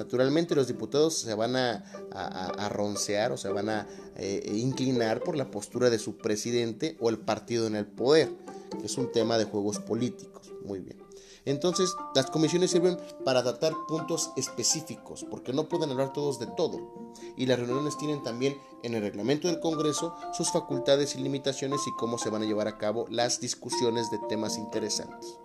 [0.00, 3.86] Naturalmente los diputados se van a, roncear o se van a
[4.16, 8.32] eh, inclinar por la postura de su presidente o el partido en el poder,
[8.80, 10.54] que es un tema de juegos políticos.
[10.64, 10.96] Muy bien.
[11.44, 17.12] Entonces, las comisiones sirven para tratar puntos específicos, porque no pueden hablar todos de todo.
[17.36, 21.92] Y las reuniones tienen también en el reglamento del Congreso sus facultades y limitaciones y
[21.98, 25.38] cómo se van a llevar a cabo las discusiones de temas interesantes.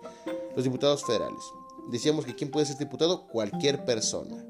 [0.54, 1.42] Los diputados federales.
[1.90, 4.44] Decíamos que quién puede ser diputado, cualquier persona.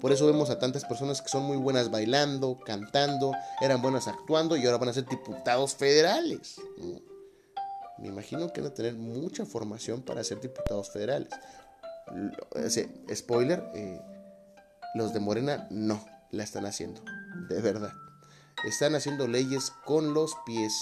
[0.00, 4.56] Por eso vemos a tantas personas que son muy buenas bailando, cantando, eran buenas actuando
[4.56, 6.60] y ahora van a ser diputados federales.
[7.98, 11.28] Me imagino que van a tener mucha formación para ser diputados federales.
[13.14, 14.00] Spoiler, eh,
[14.94, 17.02] los de Morena no la están haciendo,
[17.48, 17.92] de verdad.
[18.64, 20.78] Están haciendo leyes con los pies,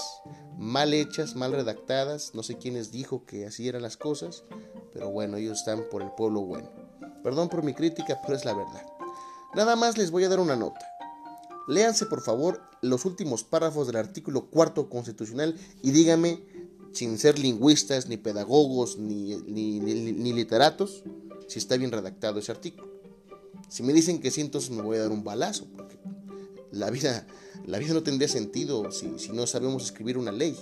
[0.58, 2.34] mal hechas, mal redactadas.
[2.34, 4.44] No sé quiénes dijo que así eran las cosas,
[4.92, 6.68] pero bueno, ellos están por el pueblo bueno.
[7.22, 8.84] Perdón por mi crítica, pero es la verdad.
[9.54, 10.86] Nada más les voy a dar una nota.
[11.68, 16.42] Léanse por favor los últimos párrafos del artículo cuarto constitucional y díganme,
[16.92, 21.04] sin ser lingüistas, ni pedagogos, ni, ni, literatos,
[21.46, 22.88] si está bien redactado ese artículo.
[23.68, 25.98] Si me dicen que sí, entonces me voy a dar un balazo, porque
[26.72, 27.26] la vida,
[27.68, 30.59] la vida no tendría sentido si, no sabemos escribir una ley.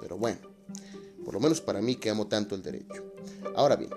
[0.00, 0.40] Pero bueno,
[1.26, 3.04] por lo menos para mí que amo tanto el derecho.
[3.54, 3.90] Ahora bien,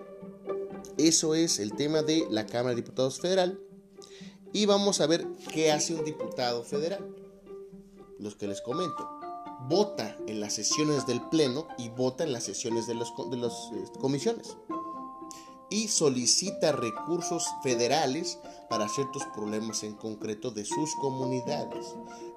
[0.98, 3.58] eso es el tema de la Cámara de Diputados Federal.
[4.52, 7.08] Y vamos a ver qué hace un diputado federal.
[8.20, 9.10] Los que les comento.
[9.70, 13.12] Vota en las sesiones del Pleno y vota en las sesiones de, las
[13.82, 14.58] este, comisiones.
[15.70, 18.38] Y solicita recursos federales
[18.70, 21.86] para ciertos problemas en concreto de sus comunidades.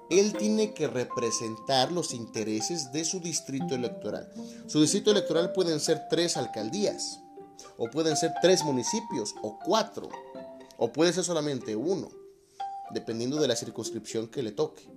[0.09, 4.31] Él tiene que representar los intereses de su distrito electoral.
[4.67, 7.19] Su distrito electoral pueden ser tres alcaldías,
[7.77, 10.09] o pueden ser tres municipios, o cuatro,
[10.77, 12.09] o puede ser solamente uno,
[12.91, 14.89] dependiendo de la circunscripción que le toque.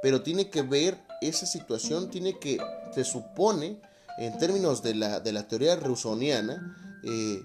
[0.00, 2.58] Pero tiene que ver esa situación, tiene que,
[2.94, 3.80] se supone,
[4.18, 7.42] en términos de la, de la teoría rusoniana, eh,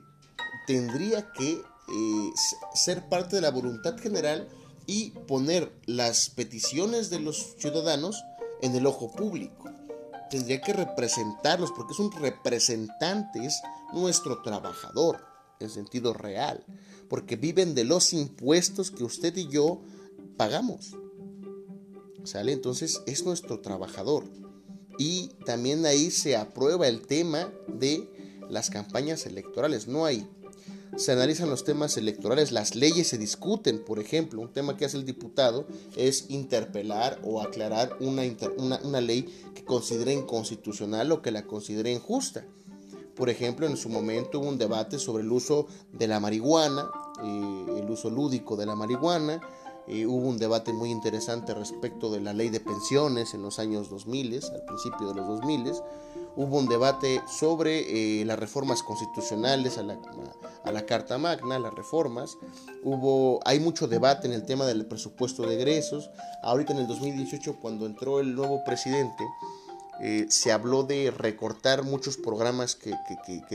[0.65, 2.31] tendría que eh,
[2.73, 4.47] ser parte de la voluntad general
[4.85, 8.23] y poner las peticiones de los ciudadanos
[8.61, 9.69] en el ojo público.
[10.29, 13.61] Tendría que representarlos porque es un representante, es
[13.93, 15.25] nuestro trabajador
[15.59, 16.63] en sentido real,
[17.09, 19.81] porque viven de los impuestos que usted y yo
[20.35, 20.95] pagamos.
[22.23, 22.51] ¿Sale?
[22.51, 24.25] Entonces es nuestro trabajador.
[24.99, 28.09] Y también ahí se aprueba el tema de
[28.49, 29.87] las campañas electorales.
[29.87, 30.27] No hay.
[30.95, 33.83] Se analizan los temas electorales, las leyes se discuten.
[33.83, 38.23] Por ejemplo, un tema que hace el diputado es interpelar o aclarar una,
[38.57, 42.45] una, ley que considere inconstitucional o que la considere injusta.
[43.15, 46.89] Por ejemplo, en su momento hubo un debate sobre el uso de la marihuana,
[47.23, 49.41] eh, el uso lúdico de la marihuana,
[49.87, 54.43] hubo un debate muy interesante respecto de la ley de pensiones en los años 2000,
[54.53, 55.73] al principio de los 2000.
[56.35, 59.97] Hubo un debate sobre eh, las reformas constitucionales a la,
[60.63, 62.37] a la, Carta Magna, las reformas.
[62.83, 66.11] Hubo, hay mucho debate en el tema del presupuesto de egresos.
[66.43, 69.23] Ahorita en el 2018, cuando entró el nuevo presidente,
[69.99, 72.93] eh, se habló de recortar muchos programas que,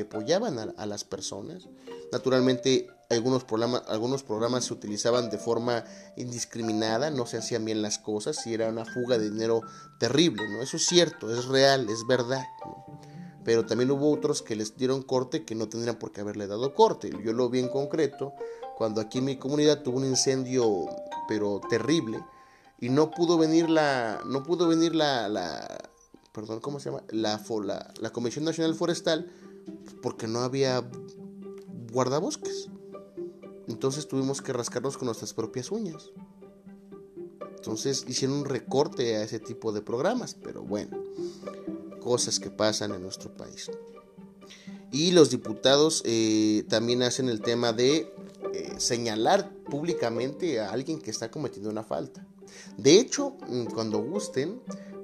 [0.01, 1.69] apoyaban a, las personas.
[2.11, 5.85] Naturalmente, algunos programas, algunos programas se utilizaban de forma
[6.17, 9.63] indiscriminada, no se hacían bien las cosas y era una fuga de dinero
[9.99, 10.43] terrible.
[10.49, 10.63] ¿no?
[10.63, 12.45] Eso es cierto, es real, es verdad.
[13.45, 16.75] Pero también hubo otros que les dieron corte que no tendrían por qué haberle dado
[16.75, 17.11] corte.
[17.25, 18.35] Yo lo vi en concreto
[18.77, 20.87] cuando aquí en mi comunidad tuvo un incendio,
[21.29, 22.25] pero terrible,
[22.81, 25.29] y no pudo venir la, no pudo venir la
[26.33, 27.05] perdón, ¿cómo se llama?
[27.11, 29.31] La, la, la Comisión Nacional Forestal,
[30.03, 30.83] porque no había
[31.93, 32.69] guardabosques.
[33.73, 36.11] Entonces tuvimos que rascarnos con nuestras propias uñas.
[37.57, 40.99] Entonces hicieron un recorte a ese tipo de programas, pero bueno,
[42.01, 43.71] cosas que pasan en nuestro país.
[44.91, 48.13] Y los diputados eh, también hacen el tema de
[48.53, 52.27] eh, señalar públicamente a alguien que está cometiendo una falta.
[52.77, 54.61] De hecho, mm, cuando gusten,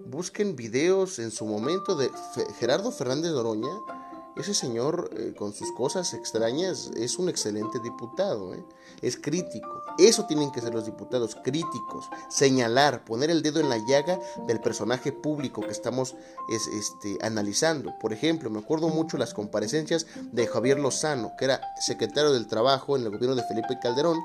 [0.07, 2.11] busquen videos en su momento de
[2.59, 3.71] Gerardo Fernández Doroña.
[4.39, 8.65] Ese señor eh, con sus cosas extrañas es un excelente diputado, ¿eh?
[9.03, 9.83] es crítico.
[9.99, 14.61] Eso tienen que ser los diputados, críticos, señalar, poner el dedo en la llaga del
[14.61, 16.15] personaje público que estamos
[16.49, 17.93] este, analizando.
[18.01, 22.97] Por ejemplo, me acuerdo mucho las comparecencias de Javier Lozano, que era secretario del Trabajo
[22.97, 24.19] en el gobierno de Felipe Calderón,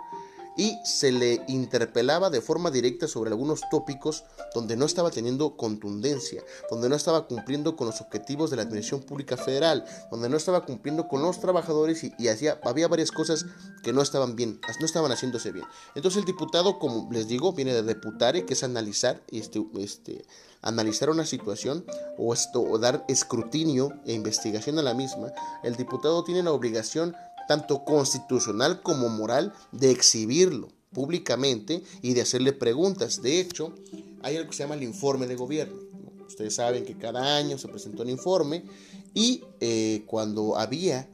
[0.57, 6.43] y se le interpelaba de forma directa sobre algunos tópicos donde no estaba teniendo contundencia,
[6.69, 10.65] donde no estaba cumpliendo con los objetivos de la Administración Pública Federal, donde no estaba
[10.65, 13.45] cumpliendo con los trabajadores y, hacía, había varias cosas
[13.83, 15.65] que no estaban bien, no estaban haciéndose bien.
[15.95, 20.25] Entonces el diputado, como les digo, viene de deputare, que es analizar, este, este,
[20.61, 21.85] analizar una situación
[22.17, 25.31] o, esto, o dar escrutinio e investigación a la misma.
[25.63, 27.15] El diputado tiene la obligación
[27.47, 33.21] tanto constitucional como moral, de exhibirlo públicamente y de hacerle preguntas.
[33.21, 33.73] De hecho,
[34.21, 35.75] hay algo que se llama el informe de gobierno.
[36.27, 38.63] Ustedes saben que cada año se presenta un informe
[39.13, 41.07] y eh, cuando había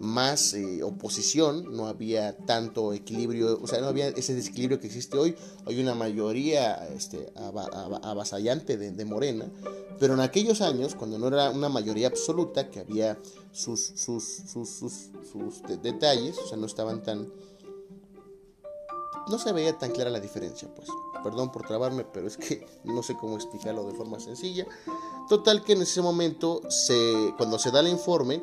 [0.00, 5.18] más eh, oposición, no había tanto equilibrio, o sea, no había ese desequilibrio que existe
[5.18, 5.34] hoy,
[5.66, 9.50] hay una mayoría este, avasallante de, Morena,
[9.98, 13.18] pero en aquellos años, cuando no era una mayoría absoluta, que había
[13.52, 17.30] sus, sus, sus, detalles, o sea, no estaban tan...
[19.28, 20.88] No se veía tan clara la diferencia, pues.
[21.22, 24.66] Perdón por trabarme, pero es que no sé cómo explicarlo de forma sencilla.
[25.28, 28.42] Total que en ese momento, se, cuando se da el informe,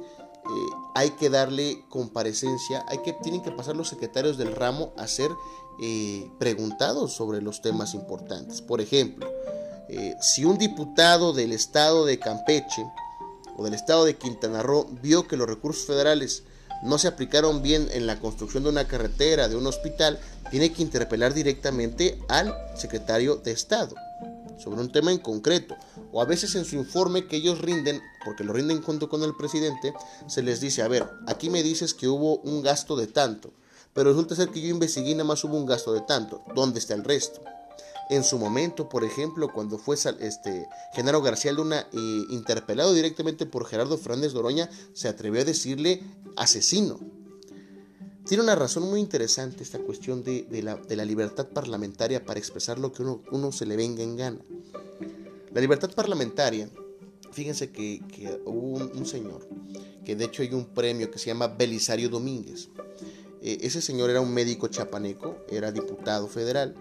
[0.49, 5.07] eh, hay que darle comparecencia, hay que, tienen que pasar los secretarios del ramo a
[5.07, 5.31] ser
[5.81, 8.61] eh, preguntados sobre los temas importantes.
[8.61, 9.29] Por ejemplo,
[9.89, 12.85] eh, si un diputado del estado de Campeche
[13.57, 16.43] o del estado de Quintana Roo vio que los recursos federales
[16.83, 20.19] no se aplicaron bien en la construcción de una carretera, de un hospital,
[20.51, 23.95] tiene que interpelar directamente al secretario de Estado
[24.57, 25.75] sobre un tema en concreto,
[26.11, 29.35] o a veces en su informe que ellos rinden, porque lo rinden junto con el
[29.35, 29.93] presidente,
[30.27, 33.51] se les dice, a ver, aquí me dices que hubo un gasto de tanto,
[33.93, 36.79] pero resulta ser que yo investigué y nada más hubo un gasto de tanto, ¿dónde
[36.79, 37.41] está el resto?
[38.09, 43.65] En su momento, por ejemplo, cuando fue este, Genaro García Luna eh, interpelado directamente por
[43.65, 46.03] Gerardo Fernández Doroña, se atrevió a decirle
[46.37, 46.99] asesino.
[48.27, 53.01] Tiene una razón muy interesante esta cuestión de, la, libertad parlamentaria para expresar lo que
[53.03, 54.39] uno, se le venga en gana.
[55.53, 56.69] La libertad parlamentaria,
[57.31, 58.01] fíjense que,
[58.45, 59.47] hubo un, señor,
[60.05, 62.69] que de hecho hay un premio que se llama Belisario Domínguez.
[63.41, 66.75] Eh, ese señor era un médico chapaneco, era diputado federal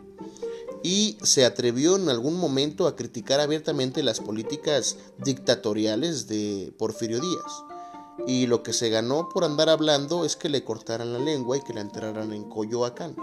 [0.83, 7.65] y se atrevió en algún momento a criticar abiertamente las políticas dictatoriales de Porfirio Díaz
[8.27, 11.61] y lo que se ganó por andar hablando es que le cortaran la lengua y
[11.61, 13.17] que la enterraran en Coyoacán.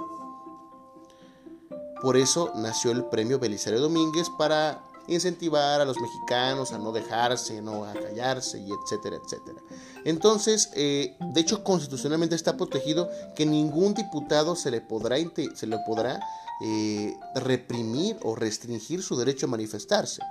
[2.01, 7.61] Por eso nació el premio Belisario Domínguez para incentivar a los mexicanos a no dejarse,
[7.61, 9.61] no a callarse y etcétera, etcétera.
[10.05, 15.17] Entonces, eh, de hecho, constitucionalmente está protegido que ningún diputado se le podrá,
[15.55, 16.19] se le podrá
[16.61, 20.21] eh, reprimir o restringir su derecho a manifestarse.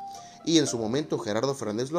[0.44, 1.90] Y en su momento Gerardo Fernández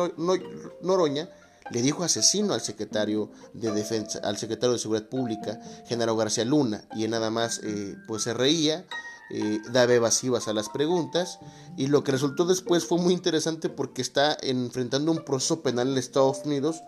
[0.82, 1.30] Noroña
[1.71, 6.84] le dijo asesino al secretario de defensa, al secretario de seguridad pública, Genaro García Luna,
[6.95, 8.86] y él nada más eh, pues se reía,
[9.30, 11.39] eh, daba evasivas a las preguntas,
[11.78, 15.97] y lo que resultó después fue muy interesante porque está enfrentando un proceso penal en
[15.97, 16.82] Estados Unidos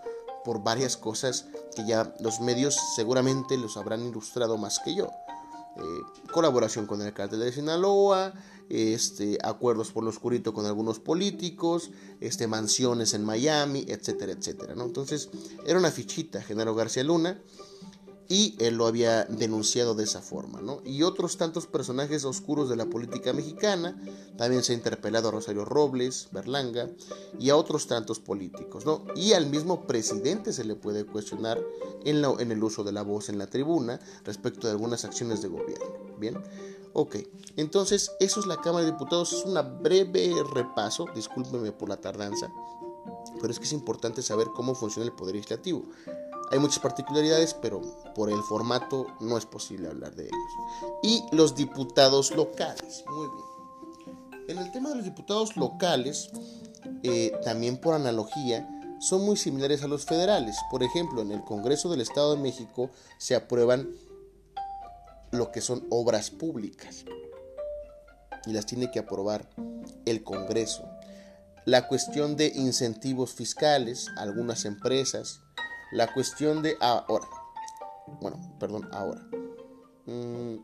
[0.44, 5.10] por varias cosas que ya los medios seguramente los habrán ilustrado más que yo.
[5.78, 5.82] Eh,
[6.32, 8.34] colaboración con el cártel de Sinaloa,
[8.70, 14.76] este, acuerdos por lo oscurito con algunos políticos, este, mansiones en Miami, etcétera, etcétera.
[14.76, 14.86] ¿no?
[14.86, 15.30] Entonces
[15.66, 17.42] era una fichita, Genaro García Luna,
[18.28, 20.82] y él lo había denunciado de esa forma, ¿no?
[20.84, 24.00] Y otros tantos personajes oscuros de la política mexicana,
[24.38, 26.90] también se ha interpelado a Rosario Robles, Berlanga
[27.40, 29.06] y a otros tantos políticos, ¿no?
[29.16, 31.60] Y al mismo presidente se le puede cuestionar
[32.04, 35.86] en, el uso de la voz en la tribuna respecto de algunas acciones de gobierno,
[36.20, 36.38] ¿bien?
[36.94, 37.18] Ok,
[37.58, 42.52] entonces eso es la Cámara de Diputados, es un breve repaso, discúlpeme por la tardanza,
[43.42, 45.84] pero es que es importante saber cómo funciona el Poder Legislativo.
[46.52, 47.82] Hay muchas particularidades, pero
[48.14, 51.02] por el formato no es posible hablar de ellos.
[51.04, 54.48] Y los diputados locales, muy bien.
[54.48, 56.30] En el tema de los diputados locales,
[57.04, 58.70] eh, también por analogía,
[59.00, 60.58] son muy similares a los federales.
[60.70, 63.90] Por ejemplo, en el Congreso del Estado de México se aprueban
[65.32, 67.06] lo que son obras públicas
[68.46, 69.50] y las tiene que aprobar
[70.06, 70.84] el Congreso.
[71.66, 75.42] La cuestión de incentivos fiscales, algunas empresas,
[75.96, 77.28] la cuestión de ahora,
[78.22, 79.22] bueno, perdón, ahora.
[80.06, 80.58] Mm,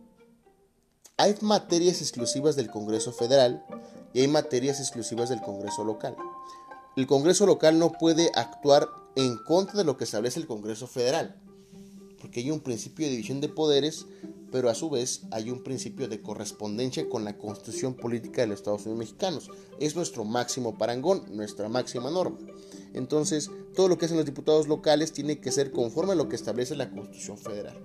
[1.18, 3.66] hay materias exclusivas del Congreso Federal
[4.14, 6.16] y hay materias exclusivas del Congreso local.
[6.98, 11.42] El Congreso local no puede actuar en contra de lo que establece el Congreso Federal,
[12.20, 14.06] porque hay un principio de división de poderes
[14.52, 18.60] pero a su vez hay un principio de correspondencia con la constitución política de los
[18.60, 19.50] Estados Unidos mexicanos.
[19.80, 22.38] Es nuestro máximo parangón, nuestra máxima norma.
[22.94, 26.36] Entonces, todo lo que hacen los diputados locales tiene que ser conforme a lo que
[26.36, 27.78] establece la constitución federal.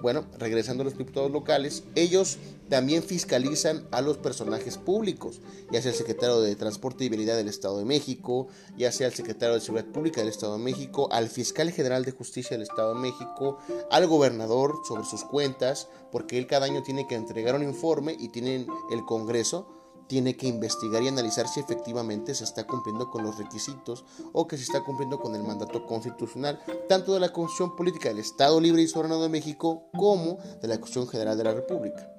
[0.00, 5.40] Bueno, regresando a los diputados locales, ellos también fiscalizan a los personajes públicos,
[5.72, 9.14] ya sea el secretario de Transporte y Vialidad del Estado de México, ya sea el
[9.14, 12.94] secretario de Seguridad Pública del Estado de México, al fiscal general de Justicia del Estado
[12.94, 13.58] de México,
[13.90, 18.28] al gobernador sobre sus cuentas, porque él cada año tiene que entregar un informe y
[18.28, 19.77] tienen el Congreso
[20.08, 24.56] tiene que investigar y analizar si efectivamente se está cumpliendo con los requisitos o que
[24.56, 28.82] se está cumpliendo con el mandato constitucional, tanto de la Constitución Política del Estado Libre
[28.82, 32.10] y Soberano de México como de la Constitución General de la República.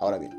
[0.00, 0.32] Ahora bien,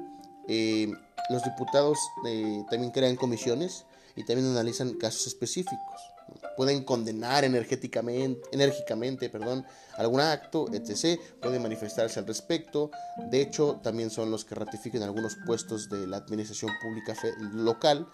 [0.48, 0.92] eh,
[1.30, 6.11] los diputados eh, también crean comisiones y también analizan casos específicos
[6.56, 9.66] pueden condenar energéticamente, enérgicamente perdón,
[9.98, 11.20] algún acto, etc.
[11.42, 12.92] Pueden manifestarse al respecto.
[13.30, 17.16] De hecho, también son los que ratifiquen algunos puestos de la administración pública
[17.54, 18.08] local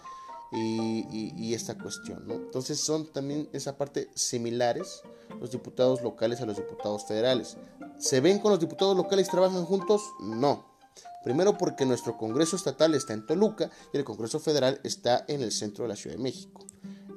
[0.52, 2.24] y, esta cuestión.
[2.30, 5.02] Entonces son también esa parte similares
[5.40, 7.56] los diputados locales a los diputados federales.
[7.98, 10.02] ¿Se ven con los diputados locales trabajan juntos?
[10.20, 10.66] No.
[11.24, 15.52] Primero porque nuestro Congreso Estatal está en Toluca y el Congreso Federal está en el
[15.52, 16.67] centro de la Ciudad de México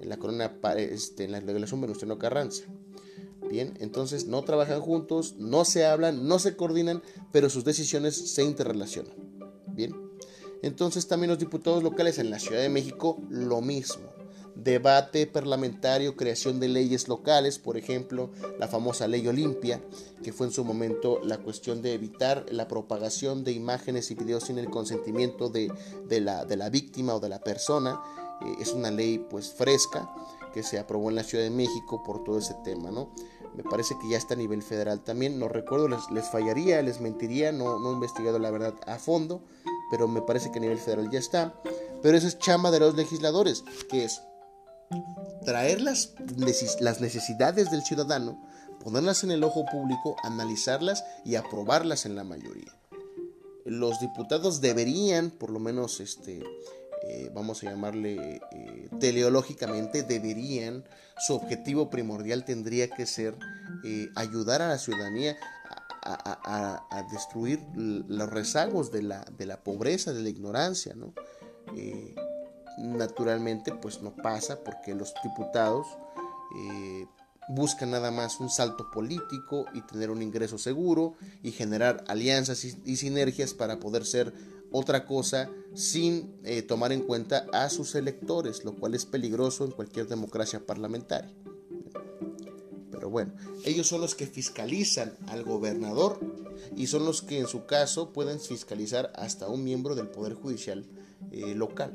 [0.02, 2.64] en la corona, este, en la regulación Venustiano Carranza.
[3.50, 8.44] Bien, entonces no trabajan juntos, no se hablan, no se coordinan, pero sus decisiones se
[8.44, 9.14] interrelacionan.
[9.68, 9.94] Bien,
[10.62, 14.10] entonces también los diputados locales en la Ciudad de México, lo mismo.
[14.56, 19.82] Debate parlamentario, creación de leyes locales, por ejemplo, la famosa ley Olimpia,
[20.24, 24.44] que fue en su momento la cuestión de evitar la propagación de imágenes y videos
[24.44, 25.72] sin el consentimiento de,
[26.22, 28.02] la, de la víctima o de la persona
[28.46, 30.14] eh, es una ley pues fresca
[30.54, 33.10] que se aprobó en la Ciudad de México por todo ese tema, ¿no?
[33.56, 37.52] Me parece que ya está a nivel federal también, no recuerdo, les, fallaría, les mentiría,
[37.52, 39.42] no, no he investigado la verdad a fondo,
[39.90, 41.54] pero me parece que a nivel federal ya está.
[42.02, 44.22] Pero eso es chamba de los legisladores, que es
[45.46, 46.14] traer las,
[46.80, 48.42] las necesidades del ciudadano,
[48.84, 52.74] ponerlas en el ojo público, analizarlas y aprobarlas en la mayoría.
[53.66, 56.44] Los diputados deberían, por lo menos, este,
[57.04, 60.84] eh, vamos a llamarle eh, teleológicamente, deberían,
[61.18, 63.36] su objetivo primordial tendría que ser
[63.84, 65.36] eh, ayudar a la ciudadanía
[66.04, 71.14] a, destruir los rezagos de la, de la, pobreza, de la ignorancia, ¿no?
[72.78, 75.86] naturalmente, pues no pasa porque los diputados
[77.50, 82.96] buscan nada más un salto político y tener un ingreso seguro y generar alianzas y
[82.96, 84.34] sinergias para poder ser
[84.72, 89.72] otra cosa sin eh, tomar en cuenta a sus electores, lo cual es peligroso en
[89.72, 91.34] cualquier democracia parlamentaria.
[92.92, 93.34] Pero bueno,
[93.66, 96.20] ellos son los que fiscalizan al gobernador
[96.76, 100.86] y son los que en su caso pueden fiscalizar hasta un miembro del Poder Judicial
[101.32, 101.94] eh, local.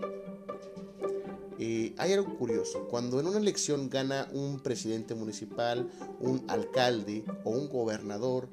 [1.59, 5.89] Eh, hay algo curioso, cuando en una elección gana un presidente municipal,
[6.21, 8.49] un alcalde o un gobernador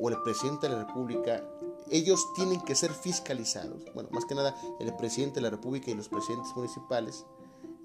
[0.00, 1.42] o el presidente de la República,
[1.90, 3.84] ellos tienen que ser fiscalizados.
[3.94, 7.24] Bueno, más que nada el presidente de la República y los presidentes municipales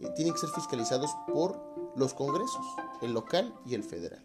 [0.02, 1.60] eh, tienen que ser fiscalizados por
[1.96, 2.66] los congresos,
[3.02, 4.24] el local y el federal.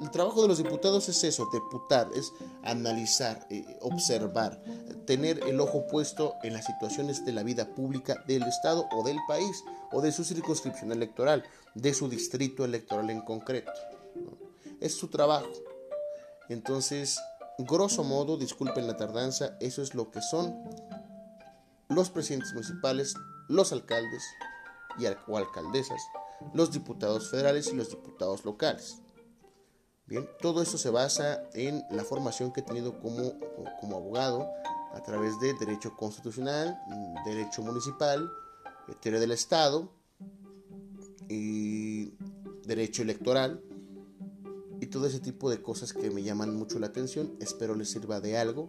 [0.00, 4.62] el trabajo de los diputados es eso, deputar, es analizar, eh, observar,
[5.06, 9.18] tener el ojo puesto en las situaciones de la vida pública del Estado o del
[9.26, 13.72] país, o de su circunscripción electoral, de su distrito electoral en concreto.
[14.80, 15.48] Es su trabajo.
[16.48, 17.20] Entonces,
[17.58, 20.54] grosso modo, disculpen la tardanza, eso es lo que son
[21.88, 23.14] los presidentes municipales,
[23.48, 24.22] los alcaldes
[24.98, 26.02] y o alcaldesas,
[26.54, 28.98] los diputados federales y los diputados locales.
[30.06, 33.34] Bien, todo eso se basa en la formación que he tenido como,
[33.80, 34.48] como abogado
[34.94, 36.78] a través de derecho constitucional,
[37.24, 38.30] derecho municipal,
[39.00, 39.90] teoría del Estado
[41.28, 42.14] y
[42.64, 43.60] derecho electoral
[44.80, 47.36] y todo ese tipo de cosas que me llaman mucho la atención.
[47.40, 48.68] Espero les sirva de algo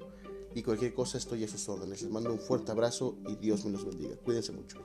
[0.54, 2.02] y cualquier cosa estoy a sus órdenes.
[2.02, 4.16] Les mando un fuerte abrazo y Dios me los bendiga.
[4.18, 4.84] Cuídense mucho.